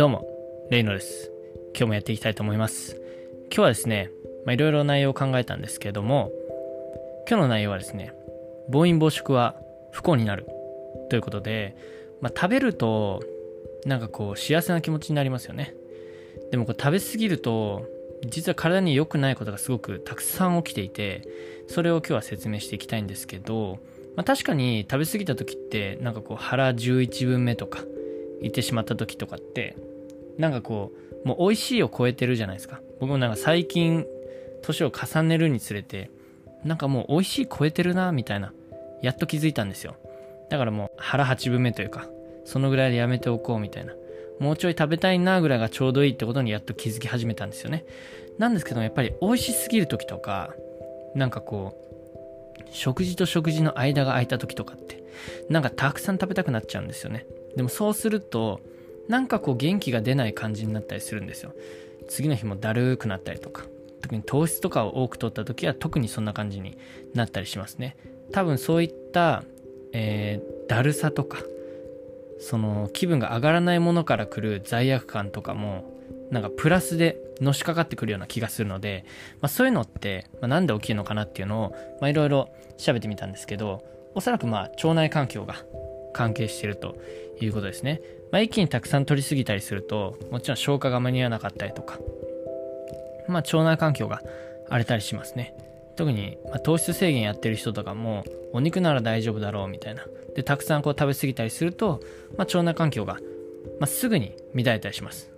[0.00, 0.26] どうも、
[0.70, 1.30] レイノです。
[1.74, 2.96] 今日もやっていきたいと思います。
[3.48, 4.10] 今日はですね、
[4.46, 6.32] まあ、いろいろ内容を考えたんですけれども、
[7.28, 8.14] 今日の内容はですね、
[8.70, 9.56] 暴飲暴食は
[9.92, 10.46] 不幸になる
[11.10, 11.76] ということで、
[12.22, 13.22] まあ、食べると、
[13.84, 15.74] なんかこう、幸せな気持ちになりますよね。
[16.50, 17.84] でもこれ食べ過ぎると、
[18.24, 21.28] 実は体に良くないことがすごくたくさん起きていて、
[21.66, 23.80] それを今日は説明していきたいんですけど、
[24.16, 27.84] まあ、確かに食べ過ぎた時って、なんかこう腹11分目とか、
[28.42, 29.76] 行ってしまった時とかって
[30.40, 30.92] なんかこ
[31.24, 32.80] うもう美味しいを超えてるじゃないですか。
[32.98, 34.06] 僕もなんか最近
[34.62, 36.10] 年を重ねるにつれて
[36.64, 38.52] なんかもう美味しい超えてるなみたいな
[39.02, 39.96] やっと気づいたんですよ。
[40.48, 42.08] だからもう腹8分目というか
[42.44, 43.94] そのぐらいでやめておこうみたいな。
[44.40, 47.84] もうちょい食べたいなぐらいがちょうどいいってことにやっと気づき始めたんですよね。
[48.38, 50.54] なんですけどやっぱり美味しすぎる時とか
[51.14, 55.04] なんかこう食事と食事の間が空いた時とかって
[55.50, 57.26] なんかたくさん食べたくなっちゃうんですよね。
[57.54, 58.60] でもそうすると
[59.10, 61.52] なんかこう元気が出ない感じになったりするんですよ。
[62.08, 63.64] 次の日もだるくなったりとか。
[64.00, 66.78] 特に糖質とかを多く取った時は特にそんな感じに
[67.12, 67.96] なったりしますね。
[68.32, 69.42] 多分そういった、
[69.92, 71.38] えー、だるさとか
[72.38, 75.84] その気分が上がらないものから来る罪悪感とかも
[76.30, 79.04] なんかプラスでのしかかってくるような気がするので、
[79.40, 85.56] まあ、そういうのって、まあ、なんで起きるのかなっていうのをいろいろ調べてみたんですけどおそらくまあ腸内環境が
[86.12, 86.96] 関係してると
[87.40, 88.00] いうことですね。
[88.32, 91.98] まあ、一気にたくさん取りすぎたりすると、もちろん消化が間に合わなかったりとか、
[93.28, 94.22] まあ、腸内環境が
[94.68, 95.54] 荒れたりしますね。
[95.96, 100.04] 特に、ま、糖質制限やってる人とかも、お肉なら大丈夫だろうみたいな。
[100.34, 102.00] で、たくさんこう食べ過ぎたりすると、
[102.36, 103.14] まあ、腸内環境が、
[103.80, 105.30] まあ、すぐに乱れたりします。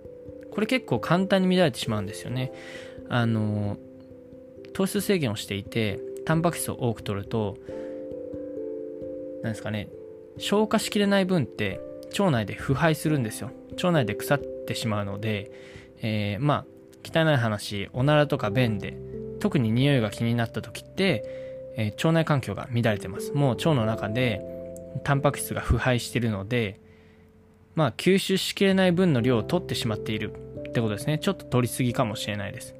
[0.51, 2.51] これ結構簡単に乱れてしまうんですよね。
[3.09, 3.77] あの、
[4.73, 7.57] 糖質制限をしていて、タンパク質を多く取ると、
[9.41, 9.89] なんですかね、
[10.37, 11.79] 消化しきれない分って
[12.19, 13.51] 腸内で腐敗するんですよ。
[13.71, 15.51] 腸内で腐ってしまうので、
[16.01, 16.65] えー、まあ
[17.03, 18.97] 汚い話おならとか便で
[19.39, 23.33] 特に匂いが気になった時って、えー、腸内環境が乱れてます。
[23.33, 24.41] もう腸の中で
[25.03, 26.79] タンパク質が腐敗してるので
[27.75, 30.33] まあ吸収しきれない分の量を取ってしまっている
[30.69, 31.19] ってことですね。
[31.19, 32.75] ちょっと取りすぎかもしれないです。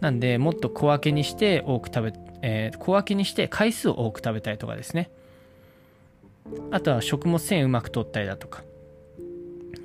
[0.00, 2.12] なんでもっと小分けにして多く食べ、
[2.42, 5.10] えー、小分けにして回数を多く食べたいとかですね。
[6.70, 8.64] あとは食物繊維うまく取ったりだとか、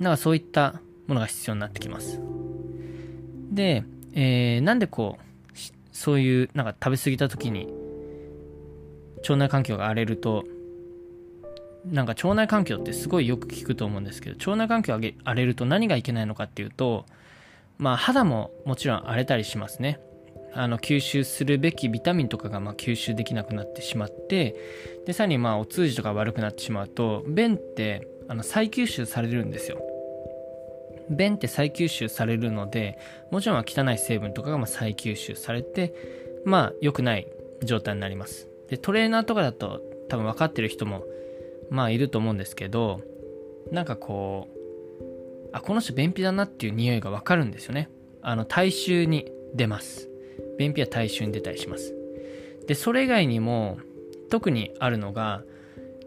[0.00, 2.20] なんかそういったものが必要になってきます。
[3.50, 5.26] で、えー、なんでこう、
[5.92, 7.72] そういうなんか食べ過ぎた時に
[9.22, 10.44] 腸内環境が荒れると、
[11.86, 17.06] なんか腸内環境ってすごいよく聞くと思うんですけど、腸内環境が荒れると何がいけないのかっていうと、
[17.78, 20.00] まあ肌ももちろん荒れたりしますね。
[20.58, 24.56] あの吸収するべきビタミンとかがま吸収できなくなってしまって
[25.04, 29.80] でさらにまあお通じとか悪くなってしまうと便ってあの再吸収されるんですよ。
[31.08, 32.98] 便って再吸収されるので
[33.30, 35.94] もちろん汚い成分とかがま再吸収されて
[36.44, 37.28] まあ良くない
[37.62, 38.48] 状態になります。
[38.68, 41.04] でトレーナーとかだと多分分かってる人も
[41.70, 43.00] まあいると思うんですけど
[43.70, 44.56] なんかこう
[45.52, 47.88] あこの人便秘だなっていう匂いが分かるんですよね。
[48.22, 50.08] あの体臭に出ます。
[50.58, 51.94] 便秘は体臭に出たりします。
[52.66, 53.78] で、それ以外にも
[54.30, 55.44] 特にあるのが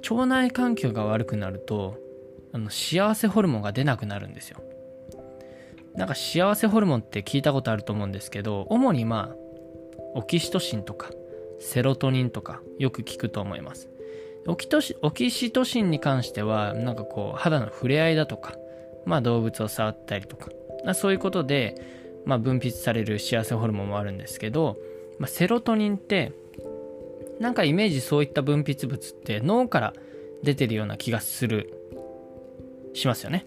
[0.09, 1.97] 腸内環境が悪くなると
[2.51, 4.61] あの幸せホルモンが出なくなるんですよ。
[5.95, 9.35] なんか幸せホルモンって聞いたことあると思うんですけど主にまあ
[10.15, 11.09] オキシトシンとか
[11.59, 13.89] セロトニンとかよく聞くと思います。
[14.47, 18.55] オキトシオキシトシンに関してはなんかこう肌の触れ合いだとか
[19.05, 20.49] まあ動物を触ったりとか
[20.93, 21.75] そういうことで
[22.25, 24.77] まあ、分泌される幸せホルモンもあるんですけど、
[25.17, 26.31] まあ、セロトニンって
[27.39, 29.93] なんかイメージそういった分泌物って脳から
[30.43, 31.73] 出てるような気がする
[32.93, 33.45] しますよね。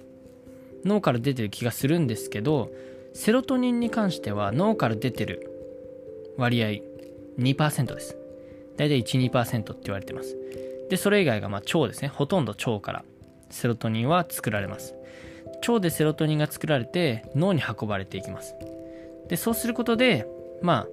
[0.84, 2.72] 脳から出てる気がするんですけど
[3.12, 5.48] セロトニンに関しては脳から出てる
[6.36, 6.80] 割合
[7.38, 8.16] 2%です。
[8.76, 10.36] 大体12%って言われてます。
[10.88, 12.08] でそれ以外がまあ腸ですね。
[12.08, 13.04] ほとんど腸から
[13.50, 14.94] セロトニンは作られます。
[15.66, 18.54] 腸でセロトニンが作られて脳に運ばれていきます。
[19.28, 20.26] でそうすることで
[20.62, 20.88] まあ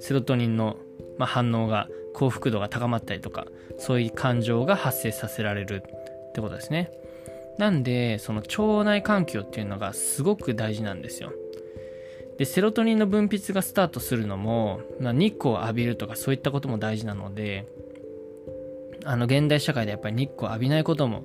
[0.00, 0.76] セロトニンの、
[1.18, 3.46] ま、反応が幸福度が高まったりとか
[3.78, 5.82] そういう感情が発生させられる
[6.30, 6.90] ってことですね。
[7.58, 11.32] なんでその腸内環境っていうのがすごく大事なんですよ。
[12.38, 17.66] でセロトニンの分泌がスタートするのも、まあ、日光を浴びるとかそういったことも大事なので
[19.04, 21.24] あの現代社会でやっぱり日光を浴びないことも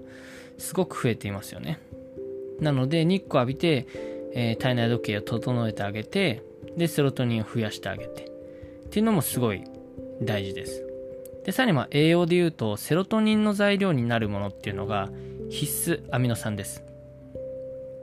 [0.57, 1.80] すごく増えていますよね。
[2.60, 3.88] なので日光浴びて、
[4.33, 6.44] えー、体内時計を整えてあげて
[6.75, 8.24] でセロトニンを増やしてあげて
[8.86, 9.63] っていうのもすごい
[10.22, 10.86] 大事です。
[11.45, 15.10] でさらにまあ栄養で言うとセロトニンの材料になるものっていうのが
[15.50, 16.83] 必須アミノ酸です。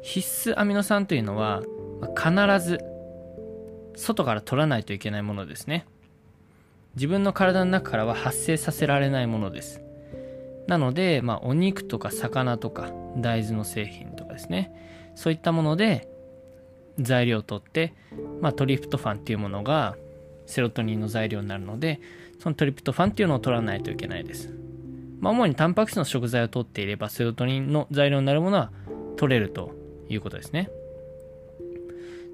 [0.03, 1.63] 必須アミノ酸というのは、
[2.01, 2.81] ま、必ず
[3.97, 5.87] 外から取らないといけないものですね。
[6.95, 9.83] 自分の体の中からは発生させられないものです。
[10.67, 14.73] なので、まあ、お肉とか魚とか大豆の製品とかですね。
[15.15, 16.09] そういったもので
[16.99, 17.95] 材料を取って、
[18.41, 19.97] まあ、トリプトファンっていうものが
[20.47, 22.01] セロトニンの材料になるので
[22.39, 24.51] そのトリプトファンっていうのを取らないといけないです、
[25.23, 28.73] まあ、主にタンパク質の食材を取っていればセロトニンの材料になるものは
[29.17, 29.73] 取れると
[30.09, 30.69] いうことですね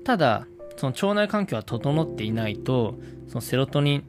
[0.05, 0.47] ただ
[0.79, 2.99] その腸内環境が整っていないと
[3.29, 4.05] そのセロトニン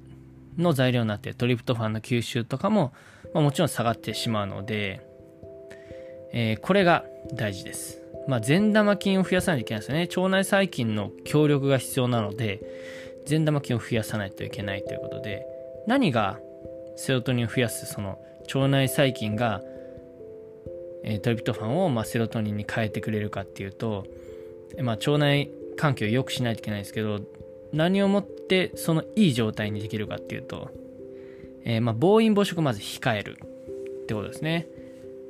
[0.57, 2.93] の材料になってトリプトファンの吸収とかも、
[3.33, 5.01] まあ、もちろん下がってしまうので、
[6.31, 7.03] えー、これが
[7.33, 8.01] 大事です。
[8.27, 10.01] まあ、善玉菌を増やさないといけないですよね。
[10.15, 12.61] 腸内細菌の協力が必要なので、
[13.25, 15.45] 善玉菌を増やさないといけないということで、
[15.87, 16.39] 何が
[16.95, 18.19] セロトニンを増やすその
[18.53, 19.61] 腸内細菌が、
[21.03, 24.05] えー、トリプトファンを、まあ、セロトニンに変えてくれるかっていうと、
[24.81, 27.21] まあ、腸内環境を良くしないといけないですけど
[27.71, 30.69] 何をもってそのいい状態にできるかっていうと、
[31.63, 33.39] えー、まあ暴飲暴食をまず控える
[34.03, 34.67] ってことですね。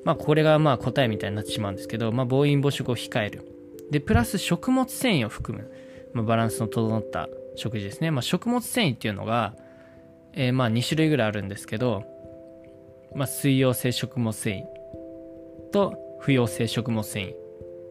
[0.06, 3.46] まあこれがまあ答えみたいになってしまうんですけど、まあ暴飲暴食を控える。
[3.92, 5.72] で、プラス食物繊維を含む、
[6.14, 8.12] まあ、バランスの整った食事ですね。
[8.12, 9.56] まあ食物繊維っていうのが、
[10.34, 12.06] えー、まあ2種類ぐらいあるんですけど、
[13.16, 17.38] まあ水溶性食物繊維と不溶性食物繊維っ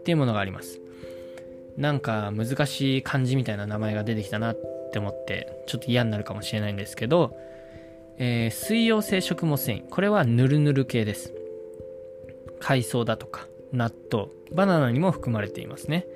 [0.04, 0.80] ていうものがあります。
[1.76, 4.56] なんか難しい漢字みたいな名前が出てきたなっ
[4.92, 7.36] て思ってちょっと嫌になるかもしれないんですけど、
[8.18, 9.88] えー、水溶性食物繊維。
[9.88, 11.32] これはヌルヌル系です。
[12.58, 16.06] 海藻だとか納豆バナナにも含まれていますね。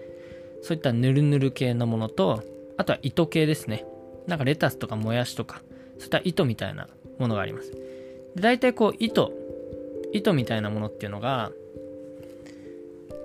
[0.62, 2.42] そういったヌルヌル系のものと
[2.76, 3.84] あとは糸系ですね。
[4.26, 5.62] なんかレタスとかもやしとか
[5.98, 6.88] そういった糸みたいな
[7.18, 7.72] ものがあります。
[8.34, 9.32] で大体こう糸
[10.12, 11.52] 糸みたいなものっていうのが、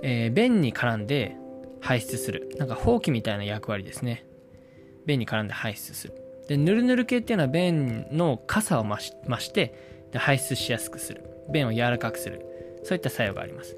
[0.02, 1.36] えー、便に絡んで
[1.82, 2.56] 排出する。
[2.58, 4.26] なんかほうきみたいな役割ですね。
[5.06, 6.14] 便に絡んで排出する。
[6.48, 11.24] で、ぬるぬる系っていうのは便の傘を増し増してで排出しやすくする。
[11.52, 12.46] 便を柔らかくする。
[12.84, 13.78] そういった作用があります。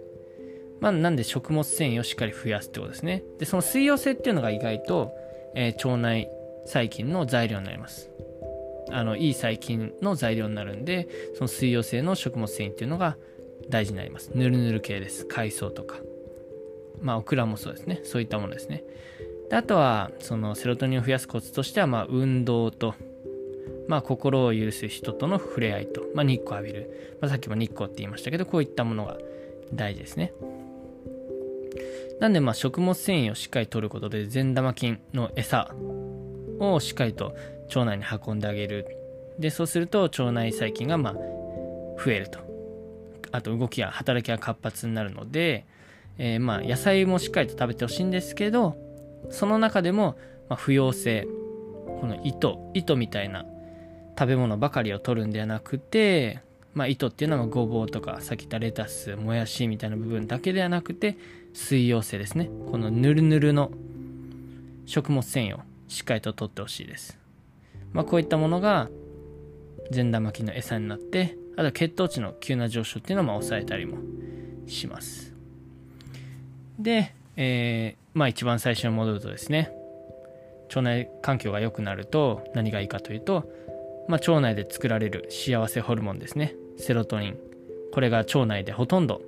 [0.79, 3.23] まあ、なんで食物繊維をしっかり増やすってことですね。
[3.37, 5.11] で、その水溶性っていうのが意外と、
[5.55, 6.29] えー、腸内
[6.65, 8.09] 細菌の材料になります。
[8.91, 13.17] あの、いい細菌の材料になるんで、その水溶性の食物繊維っていうのが
[13.69, 14.31] 大事になります。
[14.33, 15.25] ぬるぬる系です。
[15.25, 15.97] 海藻とか。
[17.01, 18.01] まあ、オクラもそうですね。
[18.03, 18.83] そういったものですね。
[19.49, 22.95] であとは、そのセロトニンを増やすコツとしては、まあ、運動と、
[23.87, 27.17] まあ、心を許す人との触れ合いと、まあ、日光浴びる。
[27.21, 29.17] まあ、さっきも日光って言いましたけど、こういったものが
[29.73, 30.33] 大事ですね。
[32.19, 35.73] なんで、まあ、食物繊維をしっかりとることで、善玉菌の餌
[36.59, 37.33] をしっかりと
[37.69, 38.85] 腸内に運んであげる。
[39.39, 41.13] で、そうすると腸内細菌が、まあ、
[42.03, 42.39] 増えると。
[43.31, 45.65] あと、動きや働きが活発になるので、
[46.19, 48.75] えー、まあ野菜もしっかりと食べてほしいんですけど
[49.31, 50.17] その中でも、
[50.49, 51.27] ま、不溶性
[52.01, 53.45] この糸糸みたいな
[54.17, 56.41] 食べ物ばかりを取るんではなくて、
[56.73, 61.17] まあ、糸っていうのはごぼうとかさっき言ったレタスもやしみたいな部分だけではなくて
[61.53, 63.71] 水溶性ですねこのぬるぬるの
[64.85, 67.17] 食物繊維をしっかりと取ってほしいです、
[67.93, 68.89] まあ、こういったものが
[69.91, 73.97] 善玉菌の餌になってあと血糖値の急な上昇っていうのも抑えたりも
[74.67, 75.33] します
[76.79, 79.71] で、えー、まあ一番最初に戻るとですね、
[80.69, 83.51] 腸内環境が良くなると何がいいかというと、
[84.07, 87.37] まあ、腸内で作られる幸せホルモンですね、セロトニン。
[87.91, 89.21] これが腸内でほとんど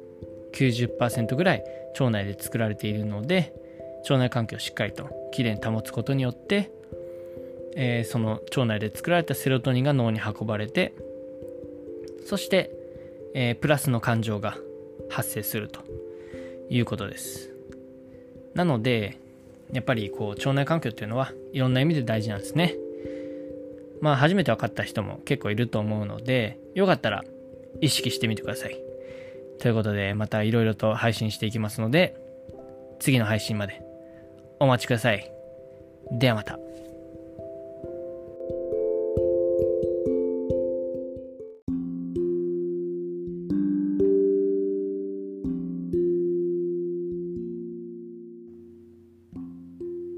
[0.54, 1.64] 90%ぐらい
[2.00, 3.54] 腸内で作られているので、
[4.04, 6.72] 腸内環境をしっかりときれいに保つことによって、
[7.76, 10.94] えー、その腸内で作られたセロトニンが脳に運ばれて、
[12.26, 12.72] そして、
[13.34, 14.58] えー、プラスの感情が
[15.10, 15.82] 発生すると
[16.70, 17.54] いうことです。
[18.54, 19.18] なので、
[19.72, 22.76] やっぱりこう腸内環境っていうのはいろんな意味で大事なんですね。
[24.02, 27.24] まあ初めて分かった人も結構いると思うので、よかったら
[27.80, 28.78] 意識してみてください。
[29.60, 32.16] ということで、またいろいろと配信していきますので、
[33.00, 33.82] 次の配信まで
[34.60, 35.32] お待ちください。
[36.12, 36.60] ではまた。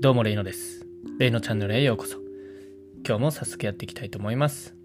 [0.03, 0.85] どうも、レイノです。
[1.17, 2.17] レイノチャンネルへようこそ。
[3.07, 4.75] 今日も早速やっていきたいと思います。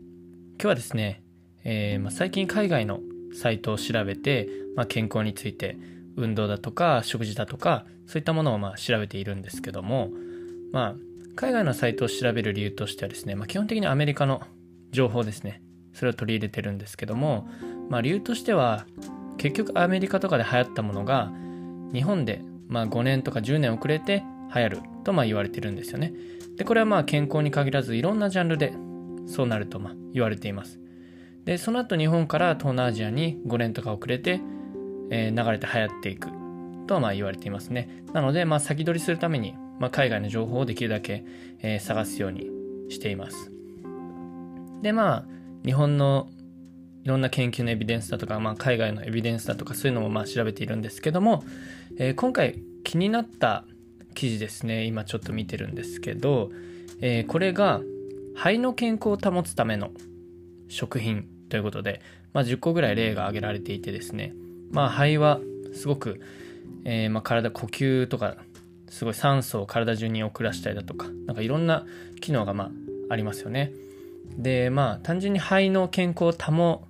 [0.51, 1.25] 今日はですね、
[1.65, 3.01] えー、まあ、最近海外の
[3.35, 5.77] サイトを調べて、まあ、健康について、
[6.15, 10.13] 運動だとか食事だとか、そういったものをまあ調べているんですけども、
[10.71, 10.95] まあ、
[11.35, 14.41] 海外のサイトを調べる理由としてはですね、まあ、基本的にアメリカの
[14.93, 15.63] 情報ですね、
[15.95, 17.49] それを取り入れてるんですけども、
[17.91, 18.87] まあ、理由としては、
[19.37, 21.33] 結局アメリカとかで流行ったものが、
[21.93, 24.23] 日本でまあ、5年とか10年遅れて
[24.55, 26.13] 流行るとまあ言われてるんですよね。
[26.57, 28.75] でこれはまあ健康に限らずいろんなジャンルで
[29.27, 30.79] そうなるとまあ言われています。
[31.47, 34.43] でその後日本から東南アジアに5年とか遅れて、
[35.11, 36.29] えー、流れて流行っていく
[36.87, 37.89] とはまあ言われていますね。
[38.13, 41.25] なのでまあ先取りするために、まあ、海外の情報をできるだけ、
[41.63, 42.51] え、探すように
[42.91, 43.51] しています。
[44.83, 45.27] でまあ
[45.65, 46.29] 日本の
[47.03, 51.45] いろんな研究のエビデンスだとか、まあ、海外のエビデンスだとかそういうのもまあ調べているんですけども、
[51.97, 53.65] えー、今回気になった
[54.19, 54.83] 記事ですね。
[54.83, 56.51] 今ちょっと見てるんですけど、
[57.01, 57.81] えー、これが
[58.35, 59.93] 肺の健康を保つための
[60.67, 64.35] 食品ということで、まあ、10個ぐらい例が挙げられていてですね、
[64.73, 65.39] まあ、肺は
[65.73, 66.21] すごく、
[66.85, 68.39] えー、まあ体呼吸とか
[68.91, 71.87] すごい酸素を体中に送らせたりだとかなんかいろんな
[72.21, 72.71] 機能がまあ
[73.11, 73.71] ありますよね。
[74.37, 76.89] でまあ単純に肺の健康を保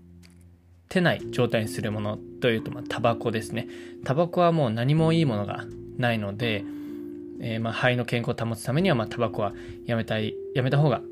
[0.89, 3.69] てない状態にするものというと、まあ、タバコですね。
[4.05, 5.67] タバコはもう何もいいものが
[5.99, 6.65] ないので、
[7.41, 9.53] えー、まあ肺の健康を保つためには、まあ、タバコは
[9.87, 11.03] やめたい、やめた方が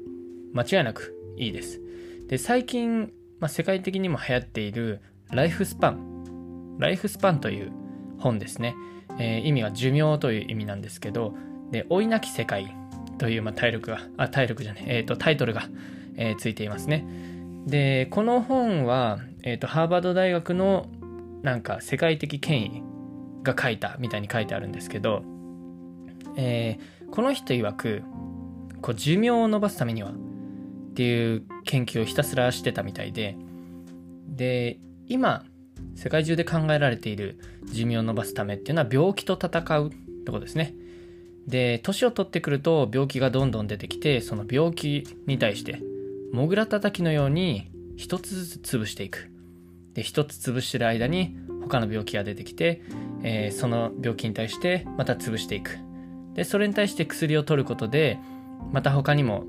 [0.53, 1.81] 間違いなくいいです。
[2.29, 6.77] で、最近、まあ、世界的にも流行っているライフスパン。
[6.79, 7.73] ライフスパンという
[8.19, 8.75] 本ですね。
[9.19, 11.35] えー、意味は寿命という意味なんですけど、
[11.71, 12.75] で、老いなき世界
[13.19, 15.69] という、まあ、体力が、あ、体力じゃねえ、ー、と、タイトルが、
[16.17, 17.07] えー、ついていますね。
[17.67, 20.87] で、この本は、えっ、ー、と、ハーバード大学の
[21.43, 22.83] なんか世界的権威
[23.43, 25.23] が書いたみたいに書いてあるんですけど、
[26.37, 28.03] えー、この人曰く、
[28.83, 30.15] こう寿命を延ばすためにはっ
[30.95, 33.37] ていう研究をひたすらしてたみたいで、
[34.29, 34.79] で、
[35.09, 35.45] 今、
[35.95, 37.39] 世界中で考えられている
[37.73, 40.75] 寿命を延ばすためっていうのは病気と戦うってことですね。
[41.47, 45.81] で、年を取ってくると病気がどんどん出てきて、その病気に対して
[46.33, 49.31] モグラ叩きのように一つずつ潰していく。
[49.95, 52.83] で、一つ潰してる間に他の病気が出てきて、
[53.23, 55.86] えー、その病気に対してまた潰していく。
[56.37, 58.19] で、それに対して薬を取ることで、
[58.73, 59.45] また他にも、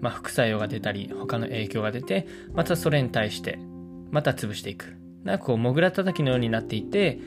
[0.00, 3.58] まあ、副作用が出たり、他の影響が出て、またそれに対して、
[4.10, 4.96] また潰していく。
[5.24, 7.18] なんかこう、モグラ叩きのようになっていて、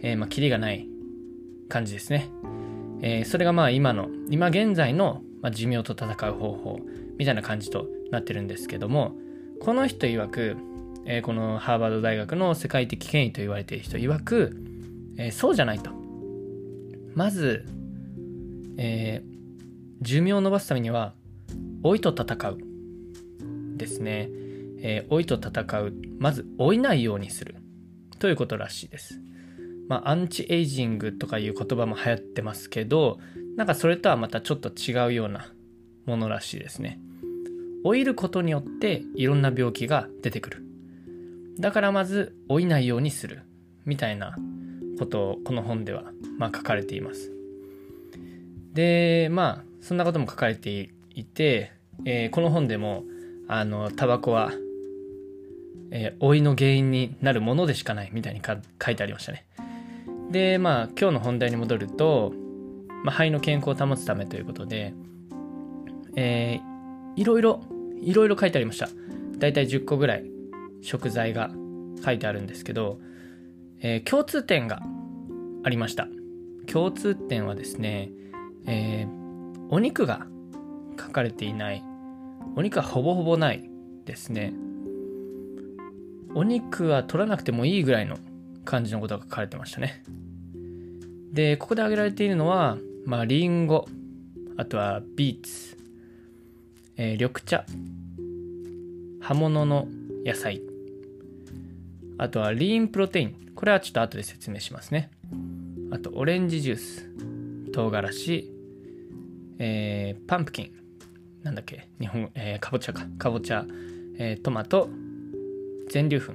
[0.00, 0.86] えー、まあ、キリがない
[1.68, 2.28] 感じですね。
[3.00, 6.80] えー、それがまあ今の、今現在の、ま、寿命と戦う方法
[7.18, 9.14] みたいな感じとなってるんですけども
[9.60, 10.56] この人曰く、
[11.04, 14.56] えー、このハーバード大学の世界的権威と言われている人曰く、
[15.18, 15.90] えー、そうじゃないと
[17.14, 17.66] まず、
[18.76, 21.14] えー、寿命を延ばすためには
[21.82, 22.58] 老いと戦う
[23.76, 24.28] ですね、
[24.80, 27.56] えー、老いと戦うまず老いないようにする
[28.18, 29.20] ということらしいです
[29.88, 33.18] まあアンチエイジングとかいう言葉も流行ってますけど
[33.56, 35.52] なんかそれとはまたちょっと違うような
[36.06, 37.00] ものらしいですね
[37.84, 40.64] 老いることによっていろんな病気が出てくる。
[41.58, 43.42] だからまず老いないようにする。
[43.84, 44.34] みたいな
[44.98, 46.04] ことをこの本では、
[46.38, 47.33] ま、書かれています。
[48.74, 51.72] で、まあ、そんなことも書かれていて、
[52.04, 53.04] えー、この本でも、
[53.48, 54.52] あの、タバコは、
[55.90, 59.46] えー、老いの原因になるものでしかないみたいに書いてありましたね。
[60.30, 62.32] で、まあ、今日の本題に戻ると、
[63.04, 64.94] まあ、肺の健康を保つためということで、
[66.16, 67.60] えー、いろいろ
[68.02, 68.88] いろいろ書いてありました。
[69.38, 70.24] だいたい10個ぐらい
[70.82, 71.50] 食材が
[72.04, 72.98] 書いてあるんですけど、
[73.80, 74.80] えー、共通点が
[75.62, 76.08] ありました。
[76.66, 78.10] 共通点はですね、
[78.66, 80.26] えー、お肉が
[80.98, 81.82] 書かれていない。
[82.56, 83.68] お肉はほぼほぼない
[84.04, 84.52] ですね。
[86.34, 88.16] お肉は取らなくてもいいぐらいの
[88.64, 90.02] 感じのことが書かれてましたね。
[91.32, 93.86] で、ここで挙げられているのは、まあ、リンゴ、
[94.56, 95.76] あとはビーツ、
[96.96, 97.64] えー、緑茶、
[99.20, 99.88] 葉物の
[100.24, 100.62] 野菜、
[102.18, 103.36] あとはリーンプロテイン。
[103.54, 105.10] これはちょっと後で説明しますね。
[105.90, 107.10] あと、オレンジジュース、
[107.72, 108.53] 唐辛子、
[109.58, 110.72] えー、パンプキン、
[111.42, 113.64] なんだっけ、日本、えー、かぼちゃか、かぼちゃ、
[114.18, 114.88] えー、トマト、
[115.90, 116.32] 全粒粉。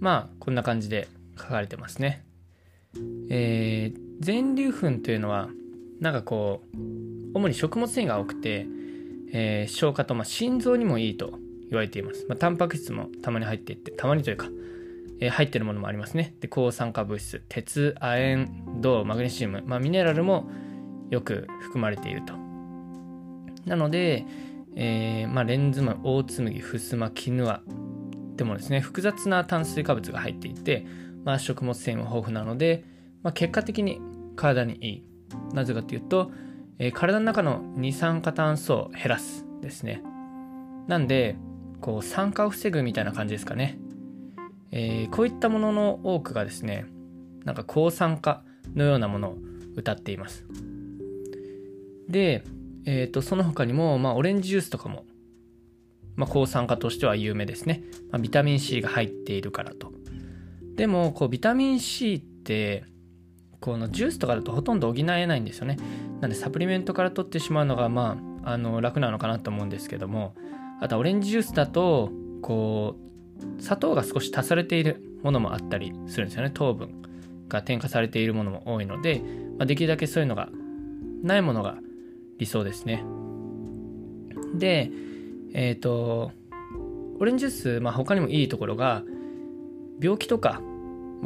[0.00, 1.08] まあ、こんな感じで
[1.38, 2.24] 書かれてますね。
[3.30, 5.48] えー、全粒粉というのは、
[6.00, 6.76] なんかこう、
[7.34, 8.66] 主に食物繊維が多くて、
[9.32, 11.38] えー、消化と、まあ、心臓にもいいと
[11.70, 12.26] 言われています。
[12.28, 14.48] まあ、タンパク質もたまに入っていって、たまにというか、
[15.20, 16.34] えー、入ってるものもありますね。
[16.40, 18.48] で、抗酸化物質、鉄、亜鉛、
[18.80, 20.50] 銅、マグネシウム、まあ、ミネラルも
[21.10, 22.34] よく含まれていると。
[23.66, 24.24] なので、
[24.76, 27.62] えー、まあ、レンズ豆、オーツ麦、ふすま、キヌア
[28.36, 30.86] でもですね、複雑な炭水化物が入っていて、
[31.24, 32.84] まあ、食物繊維も豊富なので、
[33.22, 34.00] まあ、結果的に
[34.36, 35.08] 体にいい。
[35.52, 36.30] なぜかというと、
[36.78, 40.02] えー、体の中の二酸化炭素を減らすですね。
[40.88, 41.36] なんで、
[41.80, 43.78] こう酸化を防ぐみたいな感じですかね。
[44.72, 46.86] えー、こういったものの多くがですね、
[47.44, 48.42] なんか抗酸化、
[48.74, 49.36] のようなものを
[49.76, 50.44] 歌っています
[52.08, 52.44] で、
[52.86, 55.04] えーと、その他にも、まあ、オレンジジュースとかも、
[56.16, 59.92] まあ、抗酸化としては有名ですね、まあ、ビタミン C が入っているからと。
[60.76, 62.84] でもこうビタミン C って
[63.60, 65.76] このジュースとかだとほとんど補えないんですよね。
[66.20, 70.34] なんでサプリメントから取ってしまうのがまああの楽なのかなと思うんですけども。
[70.80, 72.10] あとオレンジジュースだと
[72.42, 72.96] こ
[73.58, 76.50] う砂糖が少し足されているものもあったりするんですよね。
[76.50, 77.02] 糖分
[77.48, 79.22] が添加されているものも多いので、
[79.58, 80.50] まあ、できるだけそういうのが
[81.22, 81.78] ないものが
[82.38, 83.04] 理想ですね。
[84.54, 84.90] で
[85.52, 86.32] えっ、ー、と
[87.18, 89.02] オレンジジュース、まあ、他にもいいところが
[90.00, 90.60] 病気とか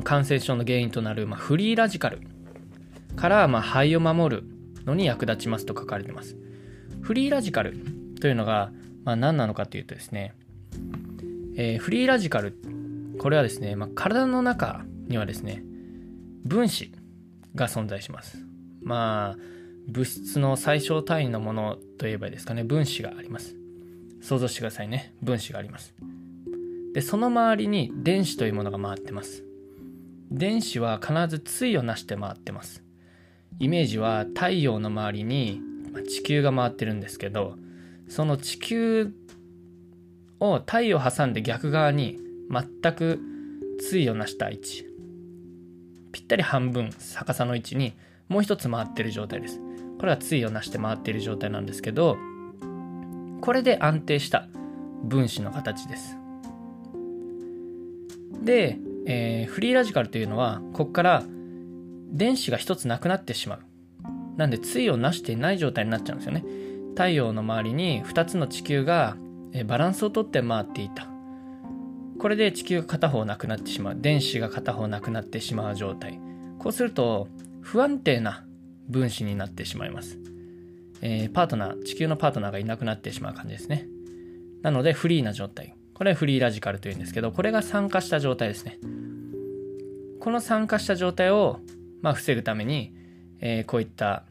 [0.05, 2.21] 感染症の原因となる、まあ、フリーラジカル
[3.17, 4.45] から、まあ、肺を守る
[4.85, 6.37] のに役立ちますと書かれてます。
[7.00, 7.77] フリーラジカル
[8.21, 8.71] というのが、
[9.05, 10.35] まあ、何なのかというとですね、
[11.57, 12.55] えー、フリーラジカル
[13.19, 15.62] これはですね、まあ、体の中にはですね
[16.45, 16.93] 分子
[17.55, 18.38] が存在します。
[18.83, 19.58] まあ
[19.88, 22.62] 物質の最小単位のものといえばいいですかね。
[22.62, 23.57] 分子があります。
[24.21, 25.14] 想像してくださいね。
[25.23, 25.95] 分子があります。
[26.92, 29.45] でその周りに電子というものが回ってます。
[30.30, 32.83] 電子は必ず対をなして回ってます。
[33.59, 35.62] イメージは太陽の周りに
[36.07, 37.57] 地球が回ってるんですけど
[38.09, 39.12] その地球
[40.38, 42.18] を太陽を挟んで逆側に
[42.50, 43.21] 全く
[43.90, 44.85] 対をなした位置。
[46.12, 47.95] ぴったり半分逆さの位置に
[48.28, 49.68] もう一つ回ってる状態です。
[49.99, 52.17] これは対をなして回っている状態なんですけど
[53.40, 54.49] これで安定した
[55.02, 56.17] 分子の形です。
[58.43, 61.23] で、えー、フリーラジカルというのはここから
[62.11, 63.61] 電子が一つなくなってしまう。
[64.37, 66.45] なんで対をなしていない状態になっちゃうんですよね。
[66.90, 69.17] 太陽の周りに2つの地球が
[69.67, 71.09] バランスをとって回っていた。
[72.19, 73.97] これで地球が片方なくなってしまう。
[73.99, 76.21] 電子が片方なくなってしまう状態。
[76.59, 77.28] こうすると
[77.61, 78.44] 不安定な
[78.88, 80.18] 分子になってしまいます、
[81.03, 83.87] えー、パートナー地球のパートナーがいなくなってしまう感じですね。
[84.62, 85.74] なのでフリーな状態。
[85.94, 88.79] これはフリーラジカルというんですけどこれが酸化した状態ですね。
[90.20, 91.61] この酸化した状態を、
[92.03, 92.92] まあ、防ぐために、
[93.40, 94.24] えー、こういった、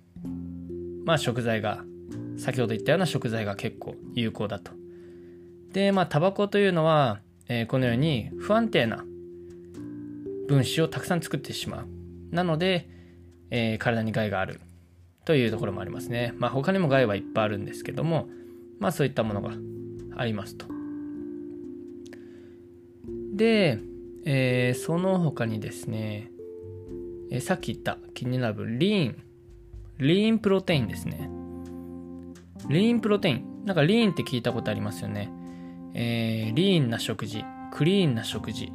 [1.06, 1.84] まあ、食材が
[2.38, 4.72] 先ほど言ったような食材が結構有効だと。
[5.74, 9.06] でまあタバコというのはえー、このように不安定な
[10.48, 11.88] 分子をたくさん作ってしまう。
[12.32, 12.90] なので、
[13.50, 14.62] えー、体に害がある
[15.26, 16.34] というところもありますね。
[16.38, 18.30] まあ他にも害はいっぱいあるんですけども、
[18.80, 19.52] まあそういったものが
[20.16, 20.66] ありますと。
[23.34, 23.80] で、
[24.26, 26.32] えー、その他にですね、
[27.30, 29.24] えー、さっき言った気になるリーン、
[30.00, 31.30] リーンプロテインですね。
[32.70, 33.64] リーンプロテイン。
[33.66, 35.30] なんかリーンって聞いたことありますよね。
[35.94, 38.72] えー、リーンな食事、クリーンな食事。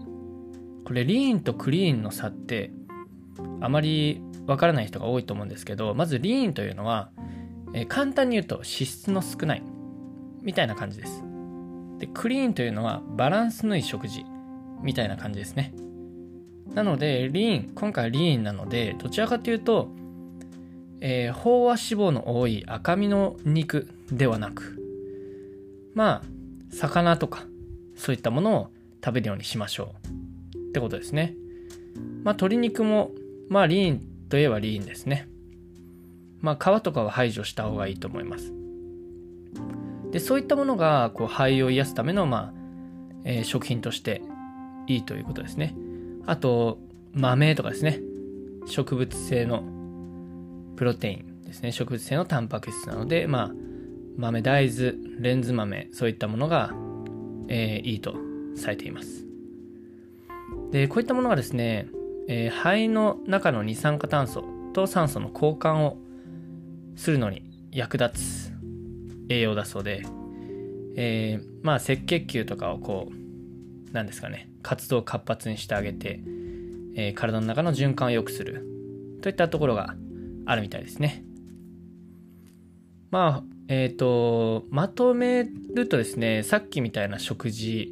[0.85, 2.73] これ、リーンとクリーンの差って、
[3.61, 7.11] あまりわからない人が多いと思うんですけど、まずリーンというのは、
[7.75, 9.63] え、簡単に言うと脂質の少ない、
[10.43, 11.23] みたいな感じです。
[11.99, 14.25] で、クリーンというのはバランスのいい食事、
[14.83, 15.73] みたいな感じですね。
[16.75, 19.89] なので、リーン、今回リーンなので、どちらかというと、
[21.01, 24.79] えー、飽和脂肪の多い赤身の肉ではなく、
[25.95, 26.33] まあ、
[26.73, 27.45] 魚とか
[27.97, 28.71] そういったものを
[29.05, 29.95] 食べるようにしましょ
[30.55, 31.35] うってことですね。
[32.23, 33.11] まあ鶏肉も
[33.49, 35.29] まあリーンといえばリーンですね。
[36.41, 38.51] まあ皮とかは排除した方がいいと思います。
[40.11, 42.53] でそういったものがこう肺を癒すためのまあ、
[43.25, 44.23] えー、食品として
[44.87, 45.75] いいということですね。
[46.25, 46.79] あと
[47.13, 48.01] 豆とかですね。
[48.65, 49.65] 植物性の
[50.77, 51.71] プロテインですね。
[51.71, 53.51] 植物性のタンパク質なのでまあ
[54.17, 56.73] 豆大豆レンズ豆そういったものが、
[57.49, 58.15] えー、いいと
[58.57, 59.27] されています
[60.71, 61.89] でこういったものがですね、
[62.29, 65.99] えー、肺の中の二酸化炭素と酸素の交換を
[66.97, 68.53] するのに役立つ
[69.29, 70.03] 栄養だそうで、
[70.97, 76.21] えー、まあ赤血球とかをこうなんですかね活動を活発にしてあげて、
[76.97, 78.67] えー、体の中の循環を良くする
[79.23, 79.95] といったところが
[80.47, 81.25] あるみたいですね。
[83.11, 87.91] まあえっ、ー、と、まとめるとですね、さっきみたいな食事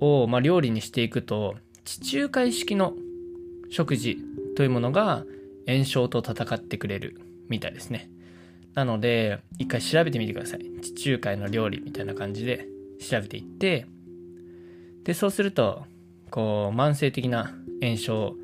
[0.00, 2.94] を、まあ、料理にしていくと、地中海式の
[3.70, 4.18] 食事
[4.56, 5.24] というものが
[5.66, 8.10] 炎症と戦ってくれるみたいですね。
[8.74, 10.80] なので、一回調べてみてください。
[10.80, 12.68] 地中海の料理みたいな感じで
[13.00, 13.86] 調べていって、
[15.04, 15.84] で、そうすると、
[16.30, 18.36] こう、慢性的な炎症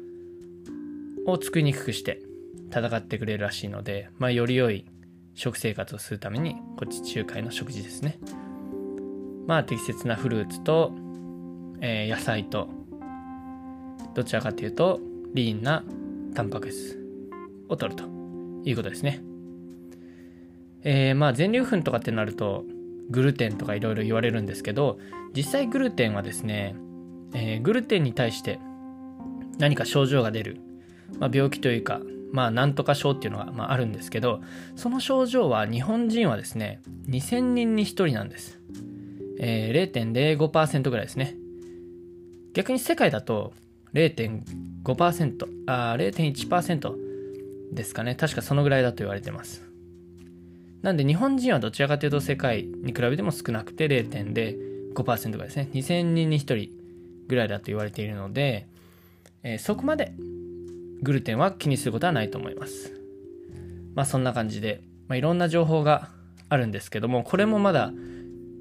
[1.27, 2.21] を作りにくくして
[2.71, 4.85] 戦ってくれるらしいので、まあ、より良い
[5.35, 8.19] 食生活をするためにこっち中海の食事ですね
[9.47, 10.93] まあ適切なフルーツと、
[11.81, 12.69] えー、野菜と
[14.15, 15.01] どちらかというと
[15.35, 15.85] リーンな
[16.35, 16.99] タンパク質
[17.68, 18.09] を取ると
[18.64, 19.20] いうことですね。
[20.85, 22.64] えー、まあ全粒粉とかってなると
[23.11, 24.99] グルテンとかいろいろ言われるんですけど
[25.35, 26.77] 実際グルテンはですね、
[27.35, 28.61] えー、グルテンに対して
[29.59, 30.61] 何か症状が出る、
[31.18, 32.01] まあ、病気というか
[32.33, 34.40] まあなんとか症っていうのが、まあ、あるんですけど
[34.77, 38.61] その症状は日本人はですね2000人に1人なんです、
[39.38, 41.37] えー、0.05%ぐらいですね
[42.53, 43.53] 逆に世界だと
[43.95, 46.95] 0.5%あ0.1%
[47.73, 49.75] ですかね確かそのぐらいだと言われてます
[50.85, 55.71] なんで日本人はどちらかというと世界に比べても少なくて0.05%ぐらいですね。
[55.73, 56.69] 2000人に1人
[57.27, 58.67] ぐらいだと言われているので、
[59.43, 60.13] えー、そこまで
[61.01, 62.93] グルテンは気にすることはないと思います。
[63.95, 66.11] まあそんな感じで、まあ、いろんな情報が
[66.51, 67.91] あるんですけども、これもまだ、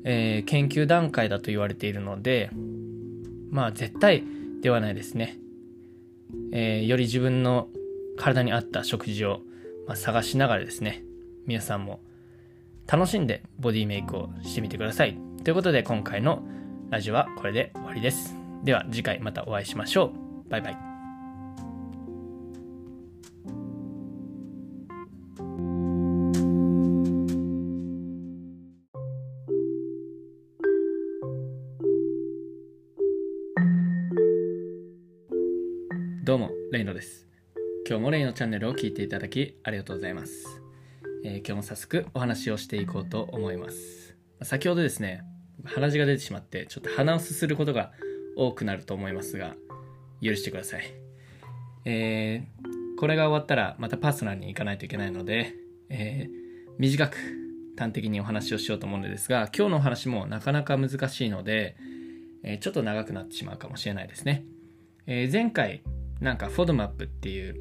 [0.06, 2.52] えー、研究段階だと言われているので、
[3.50, 4.24] まあ絶対
[4.64, 5.38] ではないですね。
[6.54, 7.68] えー、より自分の
[8.18, 9.42] 体に合った食事を、
[9.88, 11.04] まあ、探しながらですね、
[11.46, 12.00] 皆さんも
[12.88, 15.18] 楽しんでボディメイクをしてみてください。
[15.44, 16.44] ということで今回の
[16.90, 18.36] ラジオはこれで終わりです。
[18.64, 20.14] では次回またお会いしましょ
[20.48, 20.50] う。
[20.50, 20.93] バイバイ。
[36.26, 37.28] どうも、レイノです。
[37.86, 40.62] 今日もレイのチャンネルを聞いていただきありがとうございます。
[41.26, 44.16] えー、今日も早速お話をしていこうと思います。
[44.42, 45.26] 先ほどですね、
[45.66, 47.92] 鼻血が出てしまって、ちょっと鼻をすすることが
[48.38, 49.58] 多くなると思いますが、
[50.22, 50.86] 許してください。
[51.84, 55.54] えー、これが終わったらまたパーソナルに行かないといけないので、
[55.90, 57.18] えー、短く
[57.78, 61.76] 端的にお話をしようと思うのですが、今日のお話もなかなか難しいので、
[62.44, 64.46] え、ちょっと長くなってしまうかもしれないですね。
[65.06, 65.84] え、前回、
[66.22, 67.56] なんかフォドマップっていう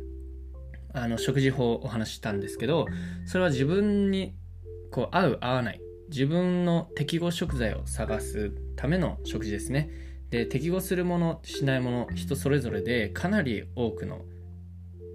[0.93, 2.87] あの食事法をお話ししたんですけど
[3.27, 4.35] それは自分に
[4.91, 5.81] こう合う合わない。
[6.09, 9.89] 自分の適合食材を探すための食事ですね。
[10.29, 14.21] で適合するものしないもの人それぞれでかなり多くの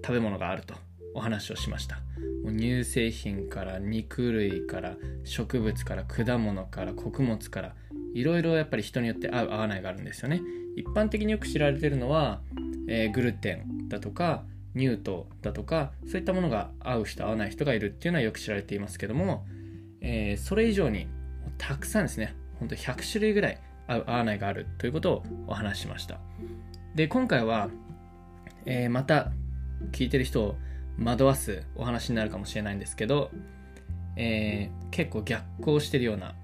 [0.04, 0.74] 食べ物があると
[1.14, 2.00] お話をしました。
[2.42, 7.74] もう乳製品から肉類から植物から果物から穀物から
[8.14, 10.40] いろいろやっぱり人によって合う合わないがあるんですよね。
[10.76, 12.40] 一般的によく知られてるのは、
[12.88, 14.42] えー、グルテンだとか
[14.74, 19.46] ニュートだとかそういったものが合う人合わない人がいるっていうのはよく知られていますけども、
[20.00, 21.06] えー、それ以上に
[21.58, 26.20] たくさんですね本当100種類ぐらい合う合わないがあるということをお話ししました。
[26.94, 27.70] で今回は、
[28.66, 29.30] えー、また
[29.92, 30.56] 聞いてる人を
[31.02, 33.30] 惑わすお話になるかもしれないんですけど、
[34.16, 36.34] えー、結構逆行してるような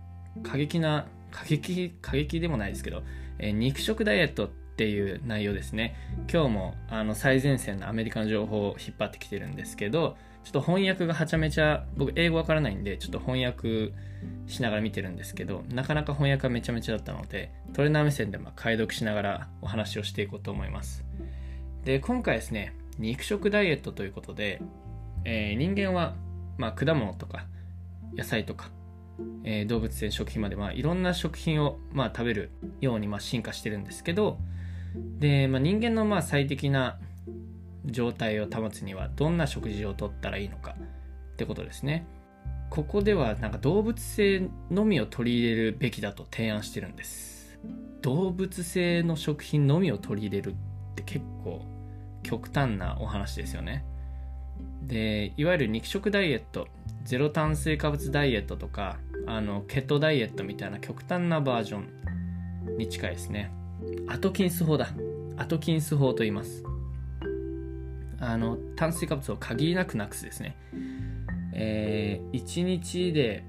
[0.42, 3.02] 過激な過激過激でもないですけど、
[3.38, 5.96] えー、肉食ダイエットっていう内容ですね。
[6.32, 13.92] 今日もあの最前線のアメリカの情報を引っ張ってきてるんですけどちょっと翻訳がはちゃめちゃ僕英語わからないんでちょっと翻訳
[14.46, 21.04] しながら見てるんですけどなかなか翻訳がめちゃめちゃだったのでトレーナー目線でま解読しながらお話をしていこうと思います。
[21.84, 24.60] で今回ですね肉食ダイエットということで、
[25.24, 26.14] えー、人間は、
[26.58, 27.46] まあ、果物とか
[28.16, 28.70] 野菜とか
[29.44, 34.38] えー、動物性食品まで、まあ、いろんな食品を、まあ、食べるように、まあ、進化してるんですけど、
[34.94, 36.98] で、まあ、人間のまあ最適な
[37.84, 40.76] 状態を保つにはどんな食事をとったらいいのか
[41.34, 42.06] ってことですね。
[42.70, 47.58] ここではなんか動物性のみを取り入れるべきだと提案してるんです。
[48.02, 50.54] 動物性の食品のみを取り入れるっ
[50.94, 51.62] て結構
[52.22, 53.84] 極端なお話ですよね。
[54.82, 56.68] で、いわゆる肉食ダイエット、
[57.04, 63.52] ゼロ炭水化物ダイエットとか、あの、ケトダイエットみたいな極端なバージョンに近いですね。
[64.08, 64.88] アトキンス法だ。
[65.36, 66.62] アトキンス法と言います。
[68.20, 70.56] あの、炭水化物を限りなくなくすですね。
[71.54, 73.44] えー、1日で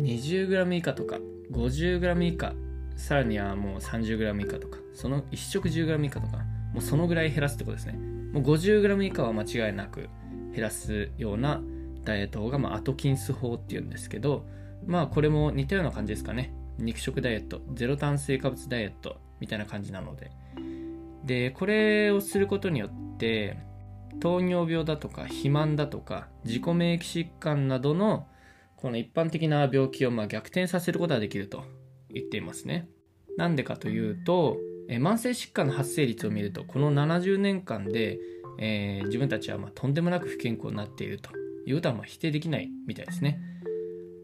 [0.00, 1.18] 20g 以下とか
[1.50, 2.54] 50g 以下
[2.96, 6.38] さらにはもう 30g 以下とかその1食 10g 以下とか
[6.72, 7.94] もうそのぐらい減らすってことですね
[8.32, 10.08] もう 50g 以下は間違いなく
[10.52, 11.60] 減らすような
[12.04, 14.46] ダイエット法が、まあ、アトキンス法っていうんですけど
[14.86, 20.30] まあこれも似たような感じですかね肉食ダイエットゼロ炭水化物ダイエットみたいな感じなので。
[21.24, 23.58] で、これをすることによって、
[24.20, 28.26] 糖尿病だとか肥満だとか自己免疫疾患などの
[28.76, 31.64] この一般的な病気をま逆転させることができると
[32.10, 32.88] 言っていますね。
[33.36, 34.56] なんでかというと、
[34.88, 38.18] 慢性疾患の発生率を見るとこの70年間で、
[38.58, 41.30] えー、自分たちはまとんでもなく不健康になっていると
[41.66, 43.40] いうことはま否定できないみたいですね。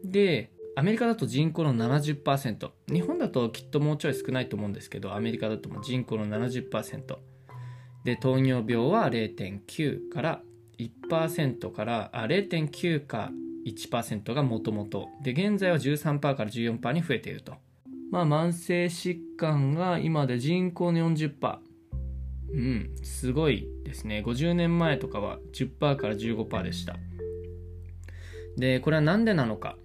[0.03, 7.17] で、アメリカだと人口の70%日本だときっともうちょい少ないと思うんですけどアメリカだとも人口の70%
[8.03, 10.41] で糖尿病は0.9から
[10.77, 13.31] 1%からあ0.9か
[13.65, 17.55] 1%がもともとで現在は13%から14%に増えていると。
[18.11, 21.57] まあ慢性疾患が今で人口の40%
[22.53, 24.23] うんすごいですね。
[24.25, 26.95] 50年前とかは10%から15%でした。
[28.57, 29.77] でこれは何でなのか。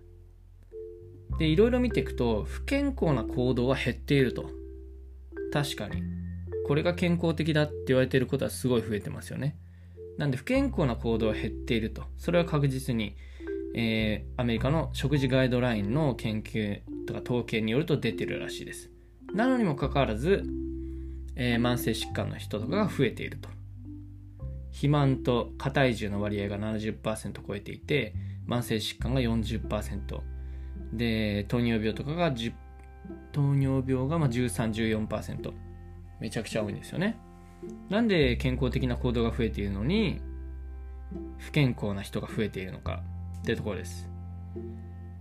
[1.38, 4.50] でいろいろ見ていくと不健康な行動は減っていると。
[5.52, 6.02] 確かに。
[6.66, 9.56] これが健康的だって言われてることはすごい増えてますよね。
[10.18, 12.04] なんで不健康な行動は減っていると。
[12.18, 13.16] それは確実に、
[13.74, 18.90] えー、アメリカの食事ガイドラインの研究とか統計によると出てるらしいです。
[19.34, 20.44] なのにもかかわらず、
[21.36, 23.48] えー、慢性疾患の人とかが増えていると。
[24.70, 28.14] 肥満と過体重の割合が70%超えていて
[28.48, 30.20] 慢性疾患が40%
[30.92, 32.52] で糖尿病とかが10
[33.32, 35.52] 糖尿病が1314%
[36.20, 37.16] めちゃくちゃ多いんですよね。
[37.88, 40.20] なんで健康的な行動が増えているのに
[41.38, 43.02] 不健康な人が増えているのか
[43.42, 44.08] ってところです。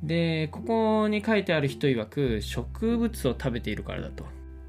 [0.04, 4.26] でここに書いてある人曰く植物を食べているからだと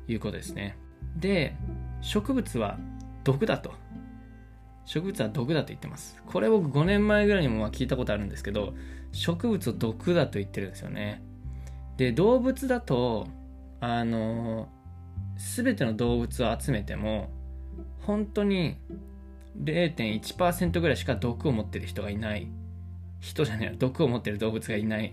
[0.09, 0.77] いうことですね。
[1.17, 1.55] で
[2.01, 2.79] 植物は
[3.25, 3.73] 毒だと。
[4.85, 6.17] 植物は毒だと言ってます。
[6.27, 8.75] これ僕5年前ぐらいにも聞いたことあるんですけど
[9.13, 11.23] 植物を毒だと言ってるんですよね。
[11.97, 13.27] で動物だと
[13.81, 14.69] あの
[15.37, 17.31] 全ての動物を集めても
[18.01, 18.77] 本当に
[19.63, 22.49] 0.1%ぐらいしか毒を持ってる人がいない。
[23.21, 25.13] 人じゃない毒を持ってる動物がいない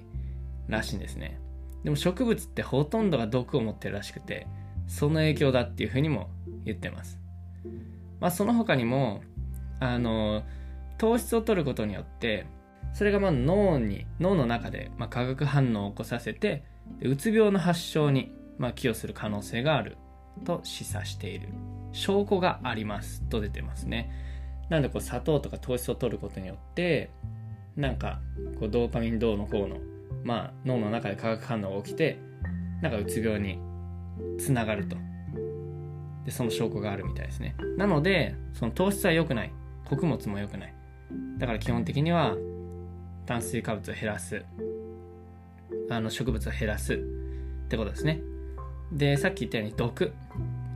[0.67, 1.39] らしいんですね。
[1.83, 4.47] でも植物ってほとんどが毒を持ってるらしくて
[4.87, 6.29] その影響だっていうふうにも
[6.65, 7.19] 言ってます。
[8.19, 9.21] まあその他にも
[9.79, 10.43] あの
[10.97, 12.45] 糖質を取ることによって
[12.93, 16.63] それがまあ脳に脳の中でまあ化学反応を起こさせて
[17.01, 19.97] うつ病の発症にまあ寄与する可能性がある
[20.45, 21.49] と示唆している。
[21.93, 24.11] 証拠がありますと出てますね。
[24.69, 27.09] なんでこう砂糖とか糖質を取ることによって
[27.75, 28.19] なんか
[28.59, 29.77] こうドーパミン銅の方の
[30.23, 32.19] まあ脳の中で化学反応が起きて
[32.81, 33.59] なんかうつ病に
[34.37, 34.95] つながると。
[36.25, 37.55] でその証拠があるみたいですね。
[37.77, 39.53] なのでその糖質は良くない。
[39.87, 40.73] 穀物も良くない。
[41.37, 42.35] だから基本的には
[43.25, 44.43] 炭水化物を減らす。
[45.89, 46.93] あの植物を減らす。
[46.93, 46.97] っ
[47.69, 48.21] てことですね。
[48.91, 50.13] でさっき言ったように毒。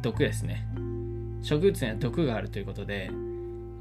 [0.02, 0.68] 毒ですね。
[1.42, 3.12] 植物には毒があるということで、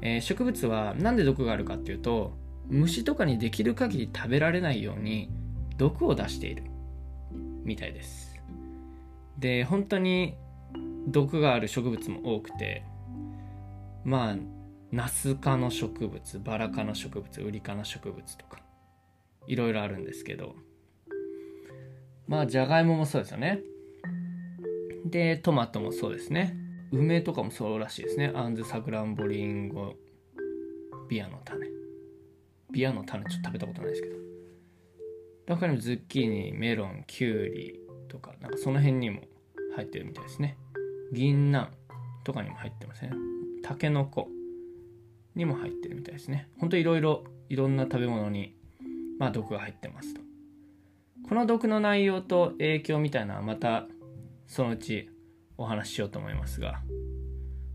[0.01, 2.33] えー、植物は何で毒があるかっていうと
[2.67, 5.29] 虫とかにできる限り食べられないように
[5.77, 6.63] 毒を出している。
[7.63, 8.39] みたいです。
[9.37, 10.35] で本当に
[11.07, 12.83] 毒がある植物も多くて
[14.03, 14.35] まあ
[14.91, 18.61] ナス科の植物バラ科の植物ウリ科の植物とか
[19.47, 20.55] いろいろあるんですけど。
[22.27, 23.61] まあじゃがいももそうですよね。
[25.05, 26.55] でトマトもそうですね。
[26.91, 28.31] 梅とかもそうらしいですね。
[28.35, 29.95] アンズサクランボリンゴ
[31.09, 31.67] ビアの種。
[32.71, 34.15] ビアの種ちょっと食べたことないですけど。
[35.47, 39.21] 他にもズッキーニメロンキュウリとかなんかその辺にも
[39.75, 40.57] 入ってるみたいですね。
[41.11, 41.69] 銀杏
[42.23, 43.11] とかにも入ってますね。
[43.63, 44.29] タケノコ。
[45.35, 46.49] にも入ってるみたいですね。
[46.59, 48.55] ほんといろいろいろんな食べ物に、
[49.19, 50.21] まあ、毒が入ってますと。
[51.27, 53.87] この毒の内容と影響みたいなのはまた
[54.47, 55.09] そのうち
[55.57, 56.81] お話ししようと思いますが、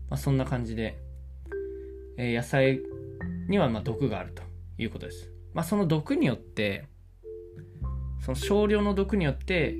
[0.09, 0.99] まあ、そんな感じで、
[2.17, 2.81] えー、野菜
[3.47, 4.43] にはま毒があると
[4.77, 5.31] いうことです。
[5.53, 6.85] まあ、その毒によって
[8.19, 9.75] その少量の毒によって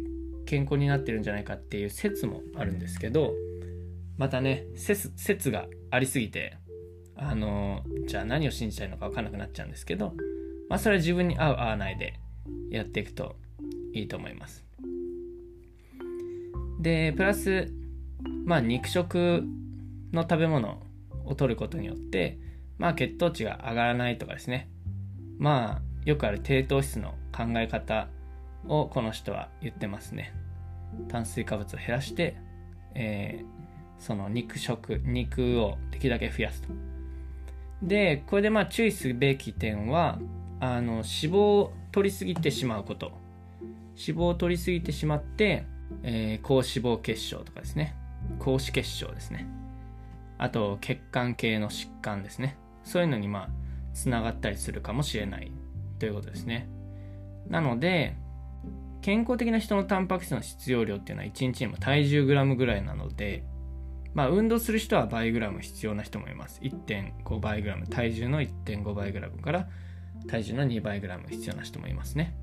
[0.45, 3.33] 健康になってるんじゃないかっていう説もあるんですけど
[4.17, 6.57] またね説説がありすぎて
[7.17, 10.13] あのじゃあ何を信じたいのか分かんなくなっちゃうんですけど、
[10.69, 12.19] まあ、それは自分に合う合わないで
[12.69, 13.35] やっていくと
[13.93, 14.63] いいと思います。
[16.79, 17.73] でプラス
[18.45, 19.43] まあ肉食
[20.13, 20.81] の食べ物
[21.25, 22.37] を取ることによって
[22.77, 24.69] まあ血糖値が上がらないとかですね。
[25.39, 28.07] まあよくある低糖質の考え方
[28.67, 30.33] をこの人は言ってますね。
[31.09, 32.37] 炭水化物を減らして、
[32.95, 33.45] えー、
[34.01, 36.69] その肉食肉をできるだけ増やすと。
[37.81, 40.19] で、これでまあ注意すべき点は、
[40.59, 43.11] あの、脂肪を取りすぎてしまうこと。
[43.95, 45.65] 脂肪を取りすぎてしまって、
[46.03, 47.95] えー、高脂肪血症とかですね。
[48.39, 49.47] 高脂血症ですね。
[50.37, 52.57] あと、血管系の疾患ですね。
[52.83, 53.49] そういうのにまあ、
[53.93, 55.51] つながったりするかもしれない
[55.99, 56.67] ということですね。
[57.47, 58.15] なので、
[59.01, 63.43] 健康的な人のタンパク質の必要量っていうのは1日にも体重グラムぐらいなので、
[64.17, 66.59] まあ、運動する人は倍グラム必要な人もいます。
[66.63, 69.67] 1.5倍グラム、体重の1.5倍グラムから
[70.27, 72.35] 体重の2倍グラム必要な人もいますね。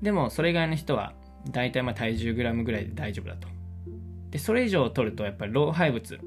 [0.00, 1.14] でも、それ以外の人は、
[1.50, 3.48] だいたいま体重グラムぐらいで大丈夫だと。
[4.30, 6.20] で、それ以上取ると、やっぱり老廃物、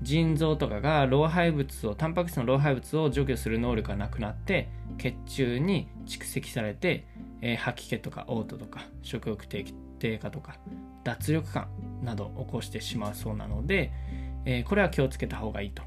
[0.00, 7.06] 腎臓とかが老廃物をタンパク質の老廃物を除去する能力がなくなって血中に蓄積されて、
[7.42, 9.62] えー、吐き気とか嘔吐とか食欲低
[10.10, 10.56] 下とか
[11.04, 11.68] 脱力感
[12.02, 13.92] など起こしてしまうそうなので、
[14.44, 15.82] えー、これは気をつけた方がいいと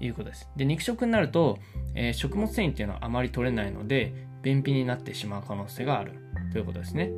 [0.00, 0.48] いうことです。
[0.56, 1.58] で肉食になると、
[1.94, 6.12] えー、食物繊維っていうのはあまり取れないので便秘になってしまう可能性がある
[6.52, 7.10] ということですね。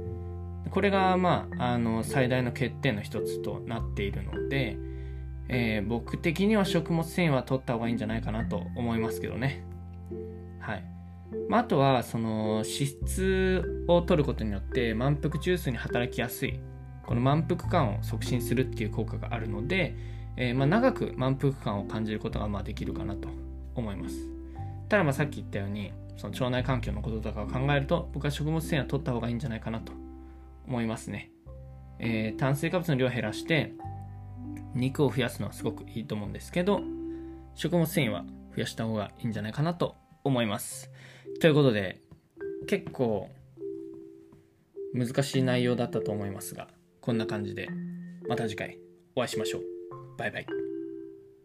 [0.70, 4.76] これが、まあ、あの最大の欠点の一つとなっているので、
[5.48, 9.64] えー、僕的には食物繊維は取った方がいいんじゃないかなと思いますけどね。
[10.60, 10.95] はい。
[11.48, 16.60] まあ、あとは、その脂質を取ることによって満腹中枢に働きやすい、
[17.04, 19.96] この満腹感を促進するっていう効果があるので、
[20.36, 23.28] えー、まあ長く満腹感を感じることがまあできるかなと
[23.74, 24.28] 思います。
[24.88, 29.92] ただまあさっき言ったように、その腸内環境のこととかを考えると、僕は食物繊維は取った方がいいんじゃないかなと
[30.66, 31.30] 思いますね。
[31.98, 33.72] えー、炭水化物の量を減らして、
[34.74, 36.80] 肉を増やすのはすごくいいと思うんですけど、
[37.54, 40.90] 食物繊維は増やした方がいいんじゃないかなと思います。
[41.40, 42.00] ということで、
[42.66, 43.28] 結構
[44.94, 46.68] 難しい内容だったと思いますが、
[47.00, 47.68] こんな感じで
[48.28, 48.78] また次回
[49.14, 49.62] お会いしましょう。
[50.18, 50.65] バイバイ。